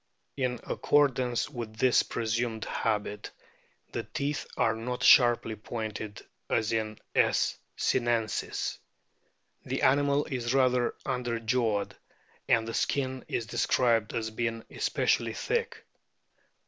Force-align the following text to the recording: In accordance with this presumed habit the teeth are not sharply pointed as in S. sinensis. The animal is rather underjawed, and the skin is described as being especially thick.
In 0.35 0.59
accordance 0.63 1.47
with 1.47 1.75
this 1.75 2.01
presumed 2.01 2.65
habit 2.65 3.29
the 3.91 4.01
teeth 4.01 4.47
are 4.57 4.75
not 4.75 5.03
sharply 5.03 5.55
pointed 5.55 6.25
as 6.49 6.71
in 6.73 6.97
S. 7.13 7.55
sinensis. 7.75 8.79
The 9.63 9.83
animal 9.83 10.25
is 10.25 10.55
rather 10.55 10.95
underjawed, 11.05 11.91
and 12.49 12.67
the 12.67 12.73
skin 12.73 13.23
is 13.27 13.45
described 13.45 14.15
as 14.15 14.31
being 14.31 14.65
especially 14.71 15.33
thick. 15.33 15.85